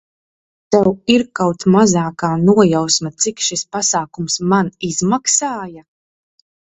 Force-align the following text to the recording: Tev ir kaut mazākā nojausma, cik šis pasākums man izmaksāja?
Tev 0.75 0.87
ir 1.15 1.25
kaut 1.39 1.65
mazākā 1.75 2.29
nojausma, 2.45 3.11
cik 3.25 3.45
šis 3.49 3.65
pasākums 3.77 4.39
man 4.55 4.73
izmaksāja? 4.89 5.85